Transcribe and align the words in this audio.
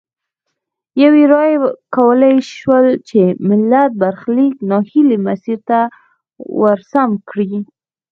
یوې 1.03 1.23
رایې 1.33 1.57
کولای 1.95 2.35
شول 2.55 2.85
ملت 3.49 3.91
برخلیک 4.01 4.55
نا 4.69 4.77
هیلي 4.89 5.17
مسیر 5.27 5.59
ته 5.69 5.79
ورسم 6.61 7.09
کړي. 7.29 7.53